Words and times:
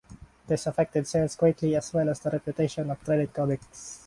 This 0.47 0.65
affected 0.65 1.05
sales 1.07 1.35
greatly 1.35 1.75
as 1.75 1.93
well 1.93 2.09
as 2.09 2.19
the 2.21 2.31
reputation 2.31 2.89
of 2.89 3.03
Trident 3.03 3.35
Comics. 3.35 3.99